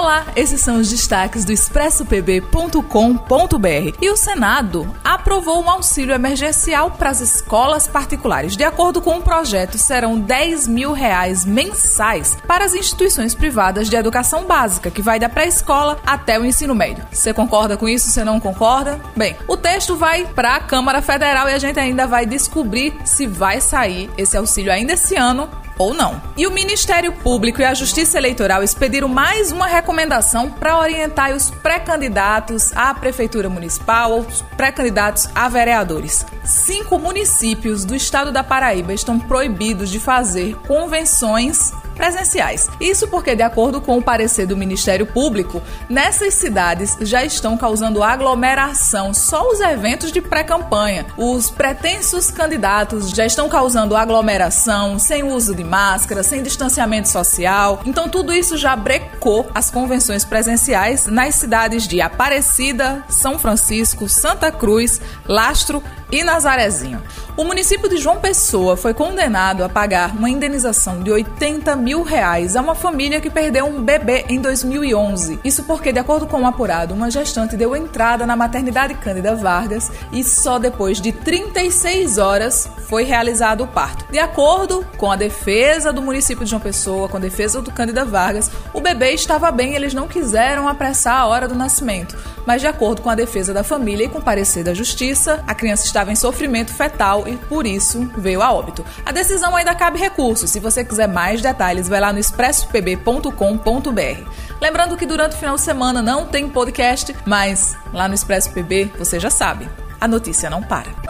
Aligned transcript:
Olá, 0.00 0.24
esses 0.34 0.62
são 0.62 0.78
os 0.78 0.88
destaques 0.88 1.44
do 1.44 1.52
expressopb.com.br. 1.52 3.98
E 4.00 4.08
o 4.08 4.16
Senado 4.16 4.96
aprovou 5.04 5.62
um 5.62 5.68
auxílio 5.68 6.14
emergencial 6.14 6.92
para 6.92 7.10
as 7.10 7.20
escolas 7.20 7.86
particulares. 7.86 8.56
De 8.56 8.64
acordo 8.64 9.02
com 9.02 9.18
o 9.18 9.22
projeto, 9.22 9.76
serão 9.76 10.18
10 10.18 10.66
mil 10.68 10.92
reais 10.92 11.44
mensais 11.44 12.34
para 12.46 12.64
as 12.64 12.72
instituições 12.72 13.34
privadas 13.34 13.90
de 13.90 13.96
educação 13.96 14.46
básica, 14.46 14.90
que 14.90 15.02
vai 15.02 15.18
da 15.18 15.28
pré-escola 15.28 15.98
até 16.06 16.40
o 16.40 16.46
ensino 16.46 16.74
médio. 16.74 17.04
Você 17.12 17.34
concorda 17.34 17.76
com 17.76 17.86
isso? 17.86 18.08
Você 18.08 18.24
não 18.24 18.40
concorda? 18.40 18.98
Bem, 19.14 19.36
o 19.46 19.54
texto 19.54 19.96
vai 19.96 20.24
para 20.24 20.56
a 20.56 20.60
Câmara 20.60 21.02
Federal 21.02 21.46
e 21.46 21.52
a 21.52 21.58
gente 21.58 21.78
ainda 21.78 22.06
vai 22.06 22.24
descobrir 22.24 22.96
se 23.04 23.26
vai 23.26 23.60
sair 23.60 24.10
esse 24.16 24.34
auxílio 24.34 24.72
ainda 24.72 24.94
esse 24.94 25.14
ano 25.14 25.46
ou 25.78 25.94
não. 25.94 26.20
E 26.36 26.46
o 26.46 26.50
Ministério 26.50 27.12
Público 27.12 27.60
e 27.60 27.64
a 27.64 27.74
Justiça 27.74 28.18
Eleitoral 28.18 28.62
expediram 28.62 29.08
mais 29.08 29.50
uma 29.52 29.66
recomendação 29.66 30.50
para 30.50 30.78
orientar 30.78 31.32
os 31.32 31.50
pré-candidatos 31.50 32.72
à 32.76 32.92
Prefeitura 32.94 33.48
Municipal 33.48 34.12
ou 34.12 34.20
os 34.20 34.42
pré-candidatos 34.56 35.28
a 35.34 35.48
vereadores. 35.48 36.24
Cinco 36.44 36.98
municípios 36.98 37.84
do 37.84 37.94
estado 37.94 38.32
da 38.32 38.42
Paraíba 38.42 38.92
estão 38.92 39.18
proibidos 39.18 39.90
de 39.90 40.00
fazer 40.00 40.56
convenções 40.66 41.72
presenciais. 42.00 42.66
Isso 42.80 43.06
porque, 43.08 43.36
de 43.36 43.42
acordo 43.42 43.78
com 43.78 43.98
o 43.98 44.02
parecer 44.02 44.46
do 44.46 44.56
Ministério 44.56 45.04
Público, 45.04 45.60
nessas 45.86 46.32
cidades 46.32 46.96
já 47.02 47.22
estão 47.22 47.58
causando 47.58 48.02
aglomeração 48.02 49.12
só 49.12 49.46
os 49.50 49.60
eventos 49.60 50.10
de 50.10 50.22
pré-campanha. 50.22 51.04
Os 51.18 51.50
pretensos 51.50 52.30
candidatos 52.30 53.10
já 53.10 53.26
estão 53.26 53.50
causando 53.50 53.94
aglomeração 53.94 54.98
sem 54.98 55.22
uso 55.22 55.54
de 55.54 55.62
máscara, 55.62 56.22
sem 56.22 56.42
distanciamento 56.42 57.06
social. 57.06 57.82
Então, 57.84 58.08
tudo 58.08 58.32
isso 58.32 58.56
já 58.56 58.74
brecou 58.74 59.50
as 59.54 59.70
convenções 59.70 60.24
presenciais 60.24 61.04
nas 61.04 61.34
cidades 61.34 61.86
de 61.86 62.00
Aparecida, 62.00 63.04
São 63.10 63.38
Francisco, 63.38 64.08
Santa 64.08 64.50
Cruz, 64.50 65.02
Lastro 65.28 65.82
e 66.10 66.22
Nazarezinho. 66.22 67.02
O 67.36 67.44
município 67.44 67.88
de 67.88 67.96
João 67.96 68.20
Pessoa 68.20 68.76
foi 68.76 68.92
condenado 68.92 69.64
a 69.64 69.68
pagar 69.68 70.14
uma 70.14 70.28
indenização 70.28 71.02
de 71.02 71.10
80 71.10 71.74
mil 71.76 72.02
reais 72.02 72.56
a 72.56 72.60
uma 72.60 72.74
família 72.74 73.20
que 73.20 73.30
perdeu 73.30 73.64
um 73.66 73.82
bebê 73.82 74.24
em 74.28 74.40
2011. 74.40 75.40
Isso 75.42 75.64
porque, 75.64 75.92
de 75.92 75.98
acordo 75.98 76.26
com 76.26 76.42
o 76.42 76.46
apurado, 76.46 76.92
uma 76.92 77.10
gestante 77.10 77.56
deu 77.56 77.74
entrada 77.74 78.26
na 78.26 78.36
maternidade 78.36 78.94
Cândida 78.94 79.34
Vargas 79.34 79.90
e 80.12 80.22
só 80.22 80.58
depois 80.58 81.00
de 81.00 81.12
36 81.12 82.18
horas 82.18 82.68
foi 82.88 83.04
realizado 83.04 83.64
o 83.64 83.68
parto. 83.68 84.04
De 84.10 84.18
acordo 84.18 84.84
com 84.98 85.10
a 85.10 85.16
defesa 85.16 85.92
do 85.92 86.02
município 86.02 86.44
de 86.44 86.50
João 86.50 86.60
Pessoa, 86.60 87.08
com 87.08 87.16
a 87.16 87.20
defesa 87.20 87.62
do 87.62 87.70
Cândida 87.70 88.04
Vargas, 88.04 88.50
o 88.74 88.80
bebê 88.80 89.12
estava 89.12 89.50
bem 89.50 89.72
e 89.72 89.76
eles 89.76 89.94
não 89.94 90.08
quiseram 90.08 90.68
apressar 90.68 91.20
a 91.20 91.26
hora 91.26 91.48
do 91.48 91.54
nascimento. 91.54 92.16
Mas, 92.46 92.60
de 92.60 92.66
acordo 92.66 93.02
com 93.02 93.10
a 93.10 93.14
defesa 93.14 93.52
da 93.52 93.62
família 93.62 94.04
e 94.04 94.08
com 94.08 94.20
parecer 94.20 94.64
da 94.64 94.74
justiça, 94.74 95.42
a 95.46 95.54
criança 95.54 95.86
estava 95.86 96.12
em 96.12 96.16
sofrimento 96.16 96.72
fetal 96.72 97.26
e 97.26 97.36
por 97.36 97.66
isso 97.66 98.10
veio 98.16 98.42
a 98.42 98.52
óbito. 98.52 98.84
A 99.04 99.12
decisão 99.12 99.56
ainda 99.56 99.74
cabe 99.74 99.98
recurso. 99.98 100.46
Se 100.46 100.60
você 100.60 100.84
quiser 100.84 101.08
mais 101.08 101.40
detalhes, 101.40 101.88
vai 101.88 102.00
lá 102.00 102.12
no 102.12 102.18
expressopb.com.br. 102.18 104.30
Lembrando 104.60 104.96
que 104.96 105.06
durante 105.06 105.36
o 105.36 105.38
final 105.38 105.56
de 105.56 105.62
semana 105.62 106.02
não 106.02 106.26
tem 106.26 106.48
podcast, 106.48 107.14
mas 107.24 107.76
lá 107.92 108.08
no 108.08 108.14
Expresso 108.14 108.52
PB 108.52 108.92
você 108.98 109.18
já 109.18 109.30
sabe, 109.30 109.68
a 110.00 110.06
notícia 110.06 110.50
não 110.50 110.62
para. 110.62 111.09